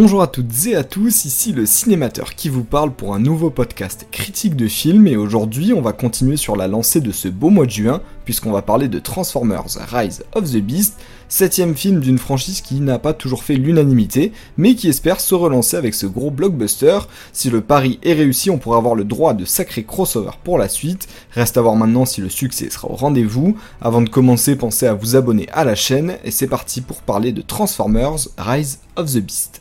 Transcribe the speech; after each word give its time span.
Bonjour 0.00 0.22
à 0.22 0.28
toutes 0.28 0.66
et 0.68 0.76
à 0.76 0.84
tous, 0.84 1.24
ici 1.24 1.50
le 1.50 1.66
cinémateur 1.66 2.36
qui 2.36 2.48
vous 2.48 2.62
parle 2.62 2.92
pour 2.92 3.16
un 3.16 3.18
nouveau 3.18 3.50
podcast 3.50 4.06
critique 4.12 4.54
de 4.54 4.68
film 4.68 5.08
et 5.08 5.16
aujourd'hui 5.16 5.72
on 5.72 5.80
va 5.80 5.92
continuer 5.92 6.36
sur 6.36 6.54
la 6.54 6.68
lancée 6.68 7.00
de 7.00 7.10
ce 7.10 7.26
beau 7.26 7.50
mois 7.50 7.66
de 7.66 7.72
juin 7.72 8.00
puisqu'on 8.24 8.52
va 8.52 8.62
parler 8.62 8.86
de 8.86 9.00
Transformers 9.00 9.76
Rise 9.90 10.22
of 10.36 10.52
the 10.52 10.58
Beast, 10.58 11.00
septième 11.28 11.74
film 11.74 11.98
d'une 11.98 12.18
franchise 12.18 12.60
qui 12.60 12.78
n'a 12.78 13.00
pas 13.00 13.12
toujours 13.12 13.42
fait 13.42 13.56
l'unanimité 13.56 14.30
mais 14.56 14.76
qui 14.76 14.86
espère 14.86 15.18
se 15.18 15.34
relancer 15.34 15.76
avec 15.76 15.94
ce 15.94 16.06
gros 16.06 16.30
blockbuster. 16.30 17.00
Si 17.32 17.50
le 17.50 17.60
pari 17.60 17.98
est 18.04 18.12
réussi 18.12 18.50
on 18.50 18.58
pourra 18.58 18.76
avoir 18.76 18.94
le 18.94 19.02
droit 19.02 19.34
de 19.34 19.44
sacrés 19.44 19.82
crossover 19.82 20.30
pour 20.44 20.58
la 20.58 20.68
suite, 20.68 21.08
reste 21.32 21.56
à 21.56 21.62
voir 21.62 21.74
maintenant 21.74 22.04
si 22.04 22.20
le 22.20 22.28
succès 22.28 22.70
sera 22.70 22.88
au 22.88 22.94
rendez-vous. 22.94 23.56
Avant 23.80 24.00
de 24.00 24.08
commencer 24.08 24.54
pensez 24.54 24.86
à 24.86 24.94
vous 24.94 25.16
abonner 25.16 25.48
à 25.52 25.64
la 25.64 25.74
chaîne 25.74 26.18
et 26.22 26.30
c'est 26.30 26.46
parti 26.46 26.82
pour 26.82 27.02
parler 27.02 27.32
de 27.32 27.42
Transformers 27.42 28.28
Rise 28.38 28.78
of 28.94 29.12
the 29.12 29.18
Beast. 29.18 29.60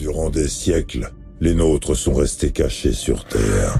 Durant 0.00 0.30
des 0.30 0.48
siècles, 0.48 1.12
les 1.42 1.52
nôtres 1.52 1.94
sont 1.94 2.14
restés 2.14 2.52
cachés 2.52 2.94
sur 2.94 3.26
Terre. 3.26 3.78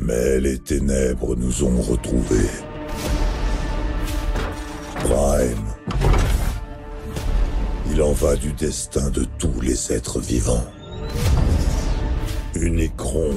Mais 0.00 0.40
les 0.40 0.58
ténèbres 0.58 1.36
nous 1.36 1.64
ont 1.64 1.82
retrouvés. 1.82 2.48
Prime. 5.00 5.66
Il 7.92 8.00
en 8.00 8.12
va 8.12 8.36
du 8.36 8.54
destin 8.54 9.10
de 9.10 9.26
tous 9.36 9.60
les 9.60 9.92
êtres 9.92 10.18
vivants. 10.18 10.64
Unicron 12.54 13.34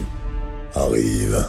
arrive. 0.75 1.45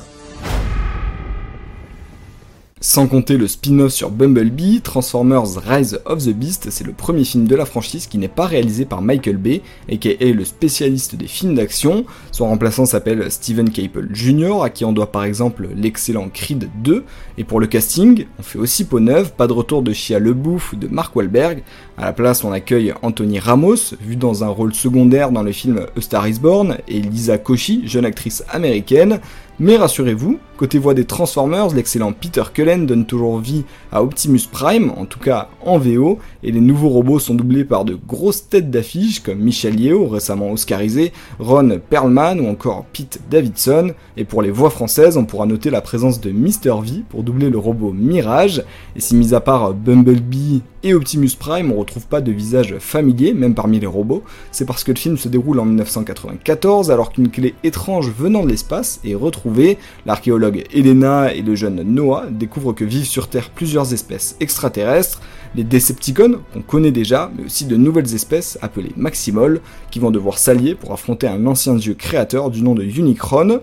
Sans 2.87 3.07
compter 3.07 3.39
le 3.39 3.49
spin-off 3.49 3.95
sur 3.95 4.11
Bumblebee, 4.11 4.83
Transformers 4.83 5.57
Rise 5.67 6.01
of 6.05 6.23
the 6.23 6.35
Beast, 6.35 6.69
c'est 6.69 6.85
le 6.85 6.93
premier 6.93 7.25
film 7.25 7.47
de 7.47 7.57
la 7.57 7.65
franchise 7.65 8.07
qui 8.07 8.19
n'est 8.19 8.29
pas 8.29 8.45
réalisé 8.45 8.85
par 8.85 9.01
Michael 9.01 9.39
Bay, 9.39 9.63
et 9.89 9.97
qui 9.97 10.11
est 10.11 10.35
le 10.35 10.45
spécialiste 10.45 11.17
des 11.17 11.27
films 11.27 11.55
d'action. 11.55 12.05
Son 12.31 12.45
remplaçant 12.45 12.85
s'appelle 12.85 13.31
Steven 13.31 13.71
Caple 13.71 14.09
Jr., 14.13 14.63
à 14.63 14.69
qui 14.69 14.85
on 14.85 14.93
doit 14.93 15.11
par 15.11 15.25
exemple 15.25 15.67
l'excellent 15.75 16.29
Creed 16.29 16.69
2. 16.83 17.05
Et 17.39 17.45
pour 17.45 17.59
le 17.59 17.67
casting, 17.69 18.27
on 18.39 18.43
fait 18.43 18.59
aussi 18.59 18.85
peau 18.85 19.01
neuve, 19.01 19.33
pas 19.33 19.47
de 19.47 19.55
retour 19.55 19.81
de 19.81 19.95
Shia 19.95 20.19
LeBouf 20.19 20.75
ou 20.75 20.77
de 20.77 20.87
Mark 20.87 21.17
Wahlberg. 21.17 21.63
À 21.97 22.07
la 22.07 22.13
place, 22.13 22.43
on 22.43 22.51
accueille 22.51 22.93
Anthony 23.03 23.39
Ramos, 23.39 23.95
vu 24.01 24.17
dans 24.17 24.43
un 24.43 24.49
rôle 24.49 24.75
secondaire 24.75 25.31
dans 25.31 25.45
le 25.45 25.53
film 25.53 25.87
A 25.97 26.01
Star 26.01 26.27
is 26.27 26.41
Born, 26.41 26.79
et 26.89 27.01
Lisa 27.01 27.39
Koshy, 27.39 27.87
jeune 27.87 28.05
actrice 28.05 28.43
américaine. 28.51 29.21
Mais 29.61 29.77
rassurez-vous, 29.77 30.41
côté 30.57 30.81
voix 30.81 30.95
des 30.95 31.05
Transformers, 31.05 31.73
l'excellent 31.73 32.13
Peter 32.13 32.43
Cullen 32.53 32.87
donne 32.87 33.07
toujours 33.07 33.39
vie 33.39 33.63
à 33.93 34.03
Optimus 34.03 34.41
Prime, 34.51 34.91
en 34.97 35.05
tout 35.05 35.21
cas 35.21 35.49
en 35.65 35.79
VO, 35.79 36.19
et 36.43 36.51
les 36.51 36.61
nouveaux 36.61 36.89
robots 36.89 37.21
sont 37.21 37.37
doublés 37.37 37.65
par 37.65 37.85
de 37.85 37.95
grosses 37.95 38.49
têtes 38.49 38.73
d'affiche 38.73 39.21
comme 39.21 39.39
Michel 39.39 39.79
Yeo, 39.79 40.09
récemment 40.09 40.51
oscarisé, 40.51 41.13
Ron 41.39 41.79
Perlman 41.89 42.41
ou 42.41 42.49
encore 42.49 42.85
Pete 42.93 43.21
Davidson, 43.31 43.93
et 44.17 44.25
pour 44.25 44.43
les 44.43 44.51
voix 44.51 44.71
françaises, 44.71 45.17
on 45.17 45.25
pourra 45.25 45.47
noter 45.47 45.71
la 45.71 45.81
présence 45.81 46.21
de 46.21 46.33
Mr. 46.33 46.81
V 46.83 47.05
pour 47.09 47.23
doubler 47.23 47.49
le 47.49 47.59
robot 47.59 47.93
Mirage, 47.93 48.65
et 48.97 49.01
si 49.01 49.15
mis 49.15 49.35
à 49.35 49.41
part 49.41 49.73
Bumblebee 49.73 50.63
et 50.83 50.95
Optimus 50.95 51.31
Prime, 51.39 51.71
retrouve 51.85 52.07
pas 52.07 52.21
de 52.21 52.33
visage 52.33 52.77
familier, 52.79 53.33
même 53.33 53.55
parmi 53.55 53.79
les 53.79 53.87
robots, 53.87 54.25
c'est 54.51 54.65
parce 54.65 54.85
que 54.85 54.93
le 54.93 54.99
film 54.99 55.17
se 55.17 55.29
déroule 55.29 55.61
en 55.61 55.65
1994, 55.65 56.91
alors 56.91 57.13
qu'une 57.13 57.31
clé 57.31 57.55
étrange 57.63 58.11
venant 58.11 58.43
de 58.43 58.49
l'espace 58.49 59.01
est 59.05 59.15
retrouvée. 59.15 59.79
L'archéologue 60.07 60.65
Elena 60.73 61.33
et 61.33 61.43
le 61.43 61.55
jeune 61.55 61.83
Noah 61.83 62.27
découvrent 62.31 62.73
que 62.73 62.85
vivent 62.85 63.07
sur 63.07 63.29
Terre 63.29 63.51
plusieurs 63.51 63.93
espèces 63.93 64.37
extraterrestres, 64.41 65.21
les 65.55 65.65
Decepticons, 65.65 66.41
qu'on 66.53 66.63
connaît 66.63 66.91
déjà, 66.91 67.31
mais 67.37 67.45
aussi 67.45 67.65
de 67.65 67.77
nouvelles 67.77 68.15
espèces 68.15 68.59
appelées 68.61 68.93
Maximol, 68.97 69.61
qui 69.91 70.01
vont 70.01 70.11
devoir 70.11 70.39
s'allier 70.39 70.75
pour 70.75 70.93
affronter 70.93 71.29
un 71.29 71.47
ancien 71.47 71.75
dieu 71.75 71.95
créateur 71.95 72.51
du 72.51 72.63
nom 72.63 72.75
de 72.75 72.83
Unicron. 72.83 73.61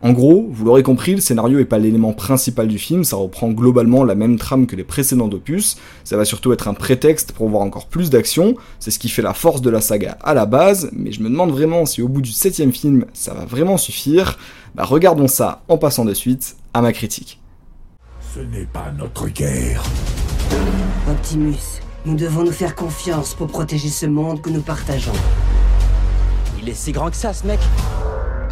En 0.00 0.12
gros, 0.12 0.46
vous 0.48 0.64
l'aurez 0.64 0.84
compris, 0.84 1.16
le 1.16 1.20
scénario 1.20 1.58
est 1.58 1.64
pas 1.64 1.78
l'élément 1.78 2.12
principal 2.12 2.68
du 2.68 2.78
film, 2.78 3.02
ça 3.02 3.16
reprend 3.16 3.48
globalement 3.48 4.04
la 4.04 4.14
même 4.14 4.38
trame 4.38 4.68
que 4.68 4.76
les 4.76 4.84
précédents 4.84 5.28
opus, 5.28 5.76
ça 6.04 6.16
va 6.16 6.24
surtout 6.24 6.52
être 6.52 6.68
un 6.68 6.74
prétexte 6.74 7.32
pour 7.32 7.48
voir 7.48 7.62
encore 7.62 7.86
plus 7.86 8.08
d'action, 8.08 8.54
c'est 8.78 8.92
ce 8.92 9.00
qui 9.00 9.08
fait 9.08 9.22
la 9.22 9.34
force 9.34 9.60
de 9.60 9.70
la 9.70 9.80
saga 9.80 10.16
à 10.22 10.34
la 10.34 10.46
base, 10.46 10.88
mais 10.92 11.10
je 11.10 11.20
me 11.20 11.28
demande 11.28 11.50
vraiment 11.50 11.84
si 11.84 12.00
au 12.00 12.06
bout 12.06 12.22
du 12.22 12.30
septième 12.30 12.72
film, 12.72 13.06
ça 13.12 13.34
va 13.34 13.44
vraiment 13.44 13.76
suffire. 13.76 14.38
Bah 14.76 14.84
regardons 14.84 15.26
ça 15.26 15.62
en 15.66 15.78
passant 15.78 16.04
de 16.04 16.14
suite 16.14 16.54
à 16.74 16.80
ma 16.80 16.92
critique. 16.92 17.40
Ce 18.32 18.38
n'est 18.38 18.66
pas 18.66 18.92
notre 18.96 19.26
guerre. 19.28 19.82
Optimus, 21.10 21.80
nous 22.06 22.14
devons 22.14 22.44
nous 22.44 22.52
faire 22.52 22.76
confiance 22.76 23.34
pour 23.34 23.48
protéger 23.48 23.88
ce 23.88 24.06
monde 24.06 24.42
que 24.42 24.50
nous 24.50 24.62
partageons. 24.62 25.10
Il 26.62 26.68
est 26.68 26.74
si 26.74 26.92
grand 26.92 27.10
que 27.10 27.16
ça, 27.16 27.32
ce 27.32 27.44
mec 27.44 27.58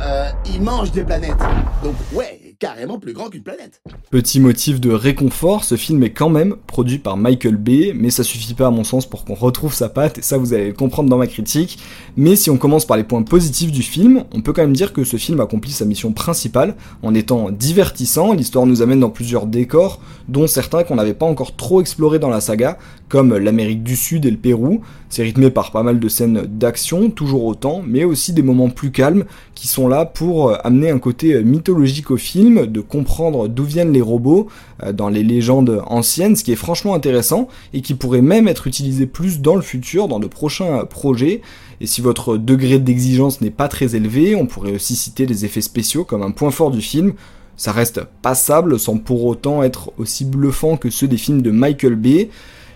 Euh, 0.00 0.30
il 0.46 0.62
mange 0.62 0.92
des 0.92 1.02
planètes. 1.02 1.38
Donc 1.82 1.94
ouais, 2.12 2.45
carrément 2.58 2.98
plus 2.98 3.12
grand 3.12 3.28
qu'une 3.28 3.42
planète. 3.42 3.80
Petit 4.10 4.40
motif 4.40 4.80
de 4.80 4.90
réconfort, 4.90 5.64
ce 5.64 5.76
film 5.76 6.02
est 6.02 6.10
quand 6.10 6.30
même 6.30 6.56
produit 6.66 6.98
par 6.98 7.16
Michael 7.16 7.56
Bay, 7.56 7.92
mais 7.94 8.10
ça 8.10 8.24
suffit 8.24 8.54
pas 8.54 8.68
à 8.68 8.70
mon 8.70 8.84
sens 8.84 9.06
pour 9.06 9.24
qu'on 9.24 9.34
retrouve 9.34 9.74
sa 9.74 9.88
patte, 9.88 10.18
et 10.18 10.22
ça 10.22 10.38
vous 10.38 10.54
allez 10.54 10.68
le 10.68 10.72
comprendre 10.72 11.10
dans 11.10 11.18
ma 11.18 11.26
critique. 11.26 11.78
Mais 12.16 12.36
si 12.36 12.50
on 12.50 12.56
commence 12.56 12.86
par 12.86 12.96
les 12.96 13.04
points 13.04 13.22
positifs 13.22 13.72
du 13.72 13.82
film, 13.82 14.24
on 14.32 14.40
peut 14.40 14.52
quand 14.52 14.62
même 14.62 14.76
dire 14.76 14.92
que 14.92 15.04
ce 15.04 15.16
film 15.16 15.40
accomplit 15.40 15.72
sa 15.72 15.84
mission 15.84 16.12
principale 16.12 16.76
en 17.02 17.14
étant 17.14 17.50
divertissant, 17.50 18.32
l'histoire 18.32 18.66
nous 18.66 18.82
amène 18.82 19.00
dans 19.00 19.10
plusieurs 19.10 19.46
décors, 19.46 20.00
dont 20.28 20.46
certains 20.46 20.84
qu'on 20.84 20.96
n'avait 20.96 21.14
pas 21.14 21.26
encore 21.26 21.56
trop 21.56 21.80
explorés 21.80 22.18
dans 22.18 22.30
la 22.30 22.40
saga, 22.40 22.78
comme 23.08 23.36
l'Amérique 23.36 23.82
du 23.82 23.96
Sud 23.96 24.24
et 24.26 24.30
le 24.30 24.36
Pérou. 24.36 24.80
C'est 25.08 25.22
rythmé 25.22 25.50
par 25.50 25.70
pas 25.70 25.82
mal 25.82 26.00
de 26.00 26.08
scènes 26.08 26.42
d'action, 26.46 27.10
toujours 27.10 27.44
autant, 27.44 27.82
mais 27.86 28.04
aussi 28.04 28.32
des 28.32 28.42
moments 28.42 28.70
plus 28.70 28.90
calmes 28.90 29.24
qui 29.54 29.68
sont 29.68 29.88
là 29.88 30.04
pour 30.04 30.52
amener 30.66 30.90
un 30.90 30.98
côté 30.98 31.42
mythologique 31.44 32.10
au 32.10 32.16
film 32.16 32.45
de 32.54 32.80
comprendre 32.80 33.48
d'où 33.48 33.64
viennent 33.64 33.92
les 33.92 34.00
robots 34.00 34.48
euh, 34.82 34.92
dans 34.92 35.08
les 35.08 35.22
légendes 35.22 35.82
anciennes, 35.86 36.36
ce 36.36 36.44
qui 36.44 36.52
est 36.52 36.56
franchement 36.56 36.94
intéressant 36.94 37.48
et 37.72 37.82
qui 37.82 37.94
pourrait 37.94 38.22
même 38.22 38.48
être 38.48 38.66
utilisé 38.66 39.06
plus 39.06 39.40
dans 39.40 39.56
le 39.56 39.62
futur, 39.62 40.08
dans 40.08 40.20
de 40.20 40.26
prochains 40.26 40.84
projets. 40.84 41.42
Et 41.80 41.86
si 41.86 42.00
votre 42.00 42.36
degré 42.36 42.78
d'exigence 42.78 43.40
n'est 43.40 43.50
pas 43.50 43.68
très 43.68 43.96
élevé, 43.96 44.34
on 44.34 44.46
pourrait 44.46 44.74
aussi 44.74 44.96
citer 44.96 45.26
les 45.26 45.44
effets 45.44 45.60
spéciaux 45.60 46.04
comme 46.04 46.22
un 46.22 46.30
point 46.30 46.50
fort 46.50 46.70
du 46.70 46.80
film. 46.80 47.12
Ça 47.56 47.72
reste 47.72 48.02
passable 48.22 48.78
sans 48.78 48.98
pour 48.98 49.24
autant 49.24 49.62
être 49.62 49.92
aussi 49.98 50.24
bluffant 50.24 50.76
que 50.76 50.90
ceux 50.90 51.08
des 51.08 51.16
films 51.16 51.42
de 51.42 51.50
Michael 51.50 51.96
Bay. 51.96 52.30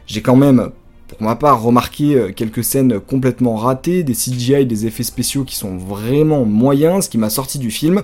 J'ai 0.07 0.23
quand 0.23 0.37
même 0.37 0.71
pour 1.11 1.23
ma 1.23 1.35
part, 1.35 1.61
remarqué 1.61 2.15
euh, 2.15 2.33
quelques 2.33 2.63
scènes 2.63 3.01
complètement 3.01 3.57
ratées, 3.57 4.05
des 4.05 4.15
CGI, 4.15 4.65
des 4.65 4.87
effets 4.87 5.03
spéciaux 5.03 5.45
qui 5.45 5.57
sont 5.57 5.77
vraiment 5.77 6.45
moyens, 6.45 7.07
ce 7.07 7.11
qui 7.11 7.19
m'a 7.19 7.31
sorti 7.31 7.59
du 7.59 7.71
film 7.73 8.03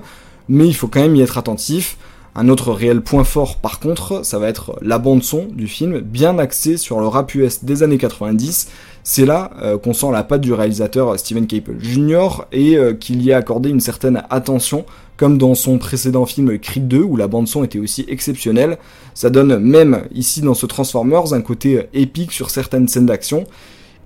mais 0.49 0.67
il 0.67 0.75
faut 0.75 0.89
quand 0.89 1.01
même 1.01 1.17
y 1.17 1.23
être 1.23 1.39
attentif. 1.39 1.97
Un 2.39 2.51
autre 2.51 2.73
réel 2.73 3.01
point 3.01 3.25
fort 3.25 3.57
par 3.57 3.81
contre, 3.81 4.25
ça 4.25 4.39
va 4.39 4.49
être 4.49 4.79
la 4.83 4.99
bande 4.99 5.23
son 5.23 5.47
du 5.51 5.67
film, 5.67 6.01
bien 6.01 6.39
axée 6.39 6.77
sur 6.77 7.01
le 7.01 7.07
rap 7.07 7.35
US 7.35 7.65
des 7.65 7.83
années 7.83 7.97
90. 7.97 8.69
C'est 9.05 9.25
là 9.25 9.53
euh, 9.63 9.79
qu'on 9.79 9.95
sent 9.95 10.11
la 10.13 10.23
patte 10.23 10.43
du 10.43 10.53
réalisateur 10.53 11.19
Steven 11.19 11.47
Caple 11.47 11.77
Jr. 11.81 12.45
et 12.53 12.77
euh, 12.77 12.93
qu'il 12.93 13.23
y 13.23 13.33
a 13.33 13.39
accordé 13.39 13.71
une 13.71 13.81
certaine 13.81 14.23
attention, 14.29 14.85
comme 15.17 15.39
dans 15.39 15.55
son 15.55 15.79
précédent 15.79 16.27
film 16.27 16.59
Creed 16.59 16.87
2 16.89 16.99
où 16.99 17.17
la 17.17 17.27
bande 17.27 17.49
son 17.49 17.65
était 17.65 17.79
aussi 17.79 18.05
exceptionnelle. 18.07 18.77
Ça 19.15 19.31
donne 19.31 19.57
même 19.59 20.03
ici 20.13 20.43
dans 20.43 20.55
ce 20.55 20.67
Transformers 20.67 21.33
un 21.33 21.41
côté 21.41 21.87
épique 21.95 22.33
sur 22.33 22.51
certaines 22.51 22.89
scènes 22.89 23.07
d'action. 23.07 23.45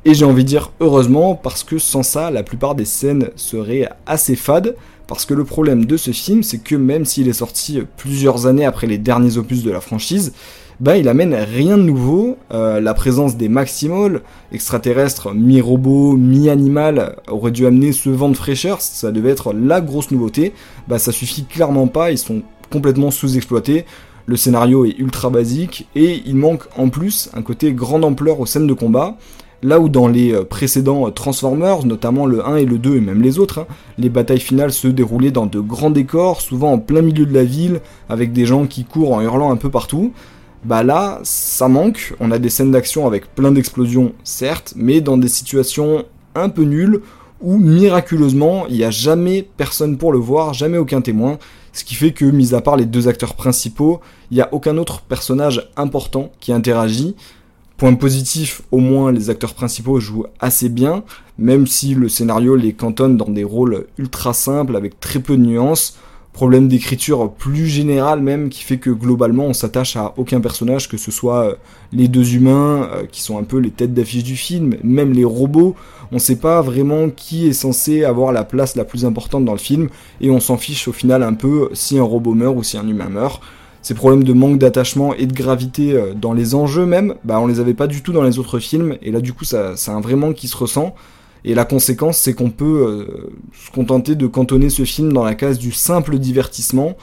Et 0.04 0.14
j'ai 0.14 0.24
envie 0.24 0.44
de 0.44 0.48
dire 0.48 0.72
heureusement 0.80 1.34
parce 1.34 1.62
que 1.62 1.78
sans 1.78 2.02
ça, 2.02 2.30
la 2.30 2.42
plupart 2.42 2.74
des 2.74 2.86
scènes 2.86 3.30
seraient 3.36 3.88
assez 4.06 4.34
fades. 4.34 4.74
Parce 5.06 5.26
que 5.26 5.34
le 5.34 5.44
problème 5.44 5.86
de 5.86 5.96
ce 5.96 6.12
film, 6.12 6.44
c'est 6.44 6.62
que 6.62 6.76
même 6.76 7.04
s'il 7.04 7.28
est 7.28 7.32
sorti 7.32 7.82
plusieurs 7.96 8.46
années 8.46 8.64
après 8.64 8.86
les 8.86 8.96
derniers 8.96 9.38
opus 9.38 9.64
de 9.64 9.70
la 9.72 9.80
franchise, 9.80 10.32
bah 10.78 10.96
il 10.96 11.08
amène 11.08 11.34
rien 11.34 11.76
de 11.76 11.82
nouveau. 11.82 12.38
Euh, 12.52 12.80
la 12.80 12.94
présence 12.94 13.36
des 13.36 13.48
Maximals, 13.48 14.22
extraterrestres, 14.52 15.34
mi-robots, 15.34 16.16
mi-animal, 16.16 17.16
aurait 17.28 17.50
dû 17.50 17.66
amener 17.66 17.92
ce 17.92 18.08
vent 18.08 18.28
de 18.28 18.36
fraîcheur, 18.36 18.80
ça 18.80 19.10
devait 19.10 19.30
être 19.30 19.52
la 19.52 19.80
grosse 19.80 20.12
nouveauté. 20.12 20.54
Bah 20.86 21.00
ça 21.00 21.10
suffit 21.10 21.44
clairement 21.44 21.88
pas, 21.88 22.12
ils 22.12 22.18
sont 22.18 22.42
complètement 22.70 23.10
sous-exploités. 23.10 23.84
Le 24.26 24.36
scénario 24.36 24.84
est 24.84 24.96
ultra 24.96 25.28
basique 25.28 25.88
et 25.96 26.22
il 26.24 26.36
manque 26.36 26.62
en 26.78 26.88
plus 26.88 27.30
un 27.34 27.42
côté 27.42 27.72
grande 27.72 28.04
ampleur 28.04 28.38
aux 28.38 28.46
scènes 28.46 28.68
de 28.68 28.74
combat. 28.74 29.16
Là 29.62 29.78
où 29.78 29.90
dans 29.90 30.08
les 30.08 30.32
euh, 30.32 30.44
précédents 30.44 31.06
euh, 31.06 31.10
Transformers, 31.10 31.84
notamment 31.84 32.24
le 32.24 32.46
1 32.46 32.56
et 32.56 32.64
le 32.64 32.78
2 32.78 32.96
et 32.96 33.00
même 33.00 33.20
les 33.20 33.38
autres, 33.38 33.60
hein, 33.60 33.66
les 33.98 34.08
batailles 34.08 34.40
finales 34.40 34.72
se 34.72 34.88
déroulaient 34.88 35.30
dans 35.30 35.46
de 35.46 35.60
grands 35.60 35.90
décors, 35.90 36.40
souvent 36.40 36.72
en 36.72 36.78
plein 36.78 37.02
milieu 37.02 37.26
de 37.26 37.34
la 37.34 37.44
ville, 37.44 37.80
avec 38.08 38.32
des 38.32 38.46
gens 38.46 38.66
qui 38.66 38.84
courent 38.84 39.12
en 39.12 39.20
hurlant 39.20 39.52
un 39.52 39.56
peu 39.56 39.68
partout. 39.68 40.12
Bah 40.64 40.82
là, 40.82 41.20
ça 41.24 41.68
manque, 41.68 42.14
on 42.20 42.30
a 42.30 42.38
des 42.38 42.48
scènes 42.48 42.70
d'action 42.70 43.06
avec 43.06 43.34
plein 43.34 43.52
d'explosions, 43.52 44.12
certes, 44.24 44.74
mais 44.76 45.00
dans 45.00 45.18
des 45.18 45.28
situations 45.28 46.04
un 46.34 46.48
peu 46.48 46.62
nulles, 46.62 47.00
où 47.42 47.56
miraculeusement, 47.56 48.66
il 48.68 48.76
n'y 48.76 48.84
a 48.84 48.90
jamais 48.90 49.46
personne 49.56 49.96
pour 49.96 50.12
le 50.12 50.18
voir, 50.18 50.52
jamais 50.52 50.78
aucun 50.78 51.00
témoin, 51.00 51.38
ce 51.72 51.84
qui 51.84 51.94
fait 51.94 52.12
que, 52.12 52.24
mis 52.24 52.54
à 52.54 52.60
part 52.60 52.76
les 52.76 52.84
deux 52.84 53.08
acteurs 53.08 53.34
principaux, 53.34 54.00
il 54.30 54.36
n'y 54.36 54.42
a 54.42 54.52
aucun 54.52 54.76
autre 54.76 55.02
personnage 55.02 55.70
important 55.76 56.32
qui 56.40 56.52
interagit, 56.52 57.14
Point 57.80 57.94
positif, 57.94 58.60
au 58.72 58.76
moins 58.76 59.10
les 59.10 59.30
acteurs 59.30 59.54
principaux 59.54 60.00
jouent 60.00 60.26
assez 60.38 60.68
bien, 60.68 61.02
même 61.38 61.66
si 61.66 61.94
le 61.94 62.10
scénario 62.10 62.54
les 62.54 62.74
cantonne 62.74 63.16
dans 63.16 63.30
des 63.30 63.42
rôles 63.42 63.86
ultra 63.96 64.34
simples 64.34 64.76
avec 64.76 65.00
très 65.00 65.18
peu 65.18 65.38
de 65.38 65.42
nuances. 65.42 65.96
Problème 66.34 66.68
d'écriture 66.68 67.32
plus 67.32 67.66
général 67.68 68.20
même 68.20 68.50
qui 68.50 68.64
fait 68.64 68.76
que 68.76 68.90
globalement 68.90 69.46
on 69.46 69.54
s'attache 69.54 69.96
à 69.96 70.12
aucun 70.18 70.42
personnage, 70.42 70.90
que 70.90 70.98
ce 70.98 71.10
soit 71.10 71.46
euh, 71.46 71.54
les 71.94 72.06
deux 72.06 72.34
humains 72.34 72.86
euh, 72.92 73.06
qui 73.10 73.22
sont 73.22 73.38
un 73.38 73.44
peu 73.44 73.56
les 73.56 73.70
têtes 73.70 73.94
d'affiche 73.94 74.24
du 74.24 74.36
film, 74.36 74.74
même 74.84 75.14
les 75.14 75.24
robots. 75.24 75.74
On 76.12 76.18
sait 76.18 76.36
pas 76.36 76.60
vraiment 76.60 77.08
qui 77.08 77.48
est 77.48 77.54
censé 77.54 78.04
avoir 78.04 78.32
la 78.32 78.44
place 78.44 78.76
la 78.76 78.84
plus 78.84 79.06
importante 79.06 79.46
dans 79.46 79.52
le 79.52 79.58
film 79.58 79.88
et 80.20 80.28
on 80.30 80.38
s'en 80.38 80.58
fiche 80.58 80.86
au 80.86 80.92
final 80.92 81.22
un 81.22 81.32
peu 81.32 81.70
si 81.72 81.98
un 81.98 82.02
robot 82.02 82.34
meurt 82.34 82.58
ou 82.58 82.62
si 82.62 82.76
un 82.76 82.86
humain 82.86 83.08
meurt. 83.08 83.40
Ces 83.82 83.94
problèmes 83.94 84.24
de 84.24 84.32
manque 84.32 84.58
d'attachement 84.58 85.14
et 85.14 85.26
de 85.26 85.32
gravité 85.32 85.92
euh, 85.94 86.12
dans 86.14 86.32
les 86.32 86.54
enjeux 86.54 86.86
même, 86.86 87.14
bah 87.24 87.40
on 87.40 87.46
les 87.46 87.60
avait 87.60 87.74
pas 87.74 87.86
du 87.86 88.02
tout 88.02 88.12
dans 88.12 88.22
les 88.22 88.38
autres 88.38 88.58
films 88.58 88.96
et 89.00 89.10
là 89.10 89.20
du 89.20 89.32
coup 89.32 89.44
ça 89.44 89.74
c'est 89.76 89.90
un 89.90 90.00
vrai 90.00 90.16
manque 90.16 90.34
qui 90.34 90.48
se 90.48 90.56
ressent. 90.56 90.94
Et 91.44 91.54
la 91.54 91.64
conséquence, 91.64 92.18
c'est 92.18 92.34
qu'on 92.34 92.50
peut 92.50 92.64
euh, 92.64 93.30
se 93.52 93.70
contenter 93.70 94.14
de 94.14 94.26
cantonner 94.26 94.68
ce 94.68 94.84
film 94.84 95.12
dans 95.12 95.24
la 95.24 95.34
case 95.34 95.58
du 95.58 95.72
simple 95.72 96.18
divertissement, 96.18 96.96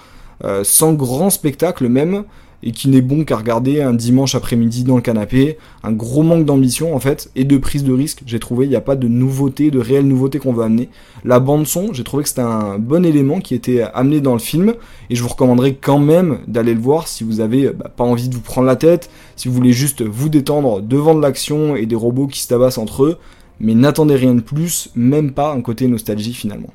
euh, 0.43 0.63
sans 0.63 0.93
grand 0.93 1.29
spectacle 1.29 1.87
même, 1.87 2.23
et 2.63 2.71
qui 2.71 2.89
n'est 2.89 3.01
bon 3.01 3.23
qu'à 3.23 3.37
regarder 3.37 3.81
un 3.81 3.93
dimanche 3.93 4.35
après-midi 4.35 4.83
dans 4.83 4.95
le 4.95 5.01
canapé. 5.01 5.57
Un 5.83 5.91
gros 5.91 6.23
manque 6.23 6.45
d'ambition 6.45 6.95
en 6.95 6.99
fait, 6.99 7.29
et 7.35 7.43
de 7.43 7.57
prise 7.57 7.83
de 7.83 7.93
risque. 7.93 8.23
J'ai 8.25 8.39
trouvé, 8.39 8.65
il 8.65 8.69
n'y 8.69 8.75
a 8.75 8.81
pas 8.81 8.95
de 8.95 9.07
nouveauté, 9.07 9.71
de 9.71 9.79
réelle 9.79 10.07
nouveauté 10.07 10.39
qu'on 10.39 10.53
veut 10.53 10.63
amener. 10.63 10.89
La 11.23 11.39
bande 11.39 11.67
son, 11.67 11.93
j'ai 11.93 12.03
trouvé 12.03 12.23
que 12.23 12.29
c'était 12.29 12.41
un 12.41 12.79
bon 12.79 13.05
élément 13.05 13.39
qui 13.39 13.55
était 13.55 13.81
amené 13.93 14.21
dans 14.21 14.33
le 14.33 14.39
film, 14.39 14.73
et 15.09 15.15
je 15.15 15.21
vous 15.21 15.29
recommanderais 15.29 15.75
quand 15.75 15.99
même 15.99 16.39
d'aller 16.47 16.73
le 16.73 16.81
voir 16.81 17.07
si 17.07 17.23
vous 17.23 17.39
avez 17.39 17.69
bah, 17.69 17.91
pas 17.95 18.03
envie 18.03 18.29
de 18.29 18.35
vous 18.35 18.41
prendre 18.41 18.67
la 18.67 18.75
tête, 18.75 19.09
si 19.35 19.47
vous 19.47 19.53
voulez 19.53 19.73
juste 19.73 20.01
vous 20.01 20.29
détendre 20.29 20.81
devant 20.81 21.15
de 21.15 21.21
l'action 21.21 21.75
et 21.75 21.85
des 21.85 21.95
robots 21.95 22.27
qui 22.27 22.41
se 22.41 22.47
tabassent 22.47 22.77
entre 22.77 23.03
eux 23.03 23.17
mais 23.59 23.73
n'attendez 23.73 24.15
rien 24.15 24.35
de 24.35 24.41
plus, 24.41 24.89
même 24.95 25.31
pas 25.31 25.51
un 25.51 25.61
côté 25.61 25.87
nostalgie 25.87 26.33
finalement. 26.33 26.73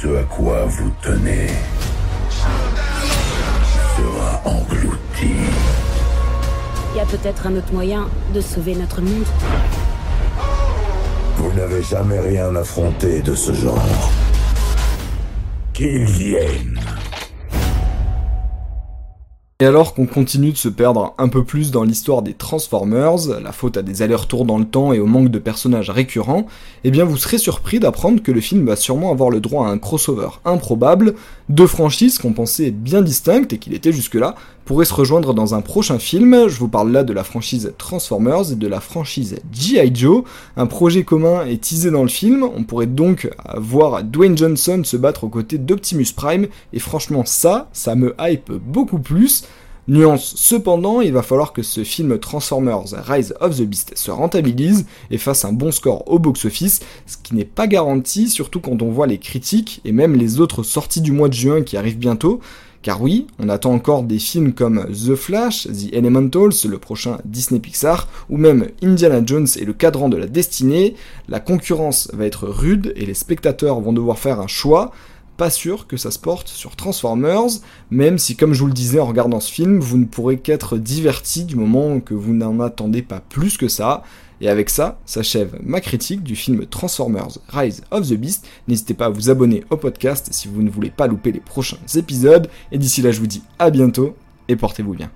Ce 0.00 0.06
à 0.16 0.22
quoi 0.24 0.64
vous 0.66 0.92
tenez 1.02 1.48
sera 3.96 4.40
englouti. 4.44 5.34
Il 6.92 6.98
y 6.98 7.00
a 7.00 7.04
peut-être 7.04 7.46
un 7.48 7.56
autre 7.56 7.72
moyen 7.72 8.08
de 8.32 8.40
sauver 8.40 8.76
notre 8.76 9.00
monde. 9.00 9.24
Vous 11.36 11.52
n'avez 11.54 11.82
jamais 11.82 12.20
rien 12.20 12.54
affronté 12.54 13.22
de 13.22 13.34
ce 13.34 13.52
genre. 13.52 14.12
Qu'ils 15.72 16.04
viennent. 16.04 16.77
Et 19.60 19.66
alors 19.66 19.92
qu'on 19.92 20.06
continue 20.06 20.52
de 20.52 20.56
se 20.56 20.68
perdre 20.68 21.16
un 21.18 21.26
peu 21.26 21.42
plus 21.42 21.72
dans 21.72 21.82
l'histoire 21.82 22.22
des 22.22 22.32
Transformers, 22.32 23.40
la 23.42 23.50
faute 23.50 23.76
à 23.76 23.82
des 23.82 24.02
allers-retours 24.02 24.44
dans 24.44 24.56
le 24.56 24.64
temps 24.64 24.92
et 24.92 25.00
au 25.00 25.06
manque 25.06 25.32
de 25.32 25.40
personnages 25.40 25.90
récurrents, 25.90 26.46
eh 26.84 26.92
bien 26.92 27.04
vous 27.04 27.16
serez 27.16 27.38
surpris 27.38 27.80
d'apprendre 27.80 28.22
que 28.22 28.30
le 28.30 28.40
film 28.40 28.64
va 28.64 28.76
sûrement 28.76 29.10
avoir 29.10 29.30
le 29.30 29.40
droit 29.40 29.66
à 29.66 29.70
un 29.70 29.78
crossover 29.78 30.28
improbable, 30.44 31.16
deux 31.48 31.66
franchises 31.66 32.20
qu'on 32.20 32.34
pensait 32.34 32.70
bien 32.70 33.02
distinctes 33.02 33.52
et 33.52 33.58
qu'il 33.58 33.74
était 33.74 33.90
jusque-là, 33.90 34.36
pourraient 34.68 34.84
se 34.84 34.92
rejoindre 34.92 35.32
dans 35.32 35.54
un 35.54 35.62
prochain 35.62 35.98
film, 35.98 36.46
je 36.46 36.58
vous 36.58 36.68
parle 36.68 36.92
là 36.92 37.02
de 37.02 37.14
la 37.14 37.24
franchise 37.24 37.72
Transformers 37.78 38.52
et 38.52 38.54
de 38.54 38.66
la 38.66 38.80
franchise 38.80 39.36
G.I. 39.50 39.90
Joe, 39.94 40.24
un 40.58 40.66
projet 40.66 41.04
commun 41.04 41.46
est 41.46 41.62
teasé 41.62 41.90
dans 41.90 42.02
le 42.02 42.10
film, 42.10 42.42
on 42.42 42.64
pourrait 42.64 42.84
donc 42.84 43.30
voir 43.56 44.04
Dwayne 44.04 44.36
Johnson 44.36 44.82
se 44.84 44.98
battre 44.98 45.24
aux 45.24 45.30
côtés 45.30 45.56
d'Optimus 45.56 46.08
Prime, 46.14 46.48
et 46.74 46.80
franchement 46.80 47.24
ça, 47.24 47.70
ça 47.72 47.94
me 47.94 48.14
hype 48.20 48.52
beaucoup 48.52 48.98
plus, 48.98 49.44
Nuance, 49.90 50.34
cependant, 50.36 51.00
il 51.00 51.14
va 51.14 51.22
falloir 51.22 51.54
que 51.54 51.62
ce 51.62 51.82
film 51.82 52.18
Transformers 52.18 52.84
Rise 53.06 53.34
of 53.40 53.56
the 53.56 53.62
Beast 53.62 53.96
se 53.96 54.10
rentabilise 54.10 54.84
et 55.10 55.16
fasse 55.16 55.46
un 55.46 55.54
bon 55.54 55.72
score 55.72 56.06
au 56.12 56.18
box-office, 56.18 56.80
ce 57.06 57.16
qui 57.16 57.34
n'est 57.34 57.46
pas 57.46 57.66
garanti, 57.66 58.28
surtout 58.28 58.60
quand 58.60 58.82
on 58.82 58.90
voit 58.90 59.06
les 59.06 59.16
critiques 59.16 59.80
et 59.86 59.92
même 59.92 60.14
les 60.14 60.40
autres 60.40 60.62
sorties 60.62 61.00
du 61.00 61.12
mois 61.12 61.30
de 61.30 61.32
juin 61.32 61.62
qui 61.62 61.78
arrivent 61.78 61.96
bientôt. 61.96 62.40
Car 62.82 63.02
oui, 63.02 63.26
on 63.38 63.48
attend 63.48 63.72
encore 63.72 64.04
des 64.04 64.18
films 64.18 64.52
comme 64.52 64.86
The 64.86 65.16
Flash, 65.16 65.66
The 65.66 65.92
Elementals, 65.92 66.64
le 66.68 66.78
prochain 66.78 67.18
Disney 67.24 67.58
Pixar, 67.58 68.08
ou 68.30 68.36
même 68.36 68.68
Indiana 68.82 69.20
Jones 69.24 69.48
et 69.58 69.64
le 69.64 69.72
cadran 69.72 70.08
de 70.08 70.16
la 70.16 70.26
destinée. 70.26 70.94
La 71.28 71.40
concurrence 71.40 72.08
va 72.12 72.24
être 72.24 72.46
rude 72.46 72.92
et 72.94 73.04
les 73.04 73.14
spectateurs 73.14 73.80
vont 73.80 73.92
devoir 73.92 74.18
faire 74.18 74.40
un 74.40 74.46
choix 74.46 74.92
pas 75.38 75.50
sûr 75.50 75.86
que 75.86 75.96
ça 75.96 76.10
se 76.10 76.18
porte 76.18 76.48
sur 76.48 76.74
Transformers, 76.76 77.60
même 77.90 78.18
si 78.18 78.36
comme 78.36 78.52
je 78.52 78.60
vous 78.60 78.66
le 78.66 78.72
disais 78.72 78.98
en 78.98 79.06
regardant 79.06 79.40
ce 79.40 79.50
film, 79.50 79.78
vous 79.78 79.96
ne 79.96 80.04
pourrez 80.04 80.38
qu'être 80.38 80.76
diverti 80.76 81.44
du 81.44 81.54
moment 81.54 82.00
que 82.00 82.12
vous 82.12 82.34
n'en 82.34 82.58
attendez 82.60 83.02
pas 83.02 83.20
plus 83.20 83.56
que 83.56 83.68
ça. 83.68 84.02
Et 84.40 84.48
avec 84.48 84.68
ça, 84.68 85.00
s'achève 85.06 85.58
ma 85.62 85.80
critique 85.80 86.22
du 86.22 86.36
film 86.36 86.66
Transformers 86.66 87.38
Rise 87.48 87.82
of 87.90 88.08
the 88.08 88.14
Beast. 88.14 88.46
N'hésitez 88.66 88.94
pas 88.94 89.06
à 89.06 89.10
vous 89.10 89.30
abonner 89.30 89.64
au 89.70 89.76
podcast 89.76 90.28
si 90.32 90.48
vous 90.48 90.62
ne 90.62 90.70
voulez 90.70 90.90
pas 90.90 91.06
louper 91.06 91.32
les 91.32 91.40
prochains 91.40 91.78
épisodes. 91.94 92.48
Et 92.72 92.78
d'ici 92.78 93.00
là, 93.00 93.12
je 93.12 93.20
vous 93.20 93.26
dis 93.26 93.42
à 93.58 93.70
bientôt 93.70 94.16
et 94.48 94.56
portez-vous 94.56 94.94
bien. 94.94 95.10